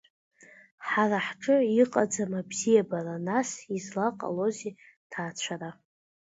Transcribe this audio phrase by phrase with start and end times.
[0.87, 5.69] Ҳара ҳҿы, иҟаӡам абзиабара, нас, излаҟалозеи аҭаацәара?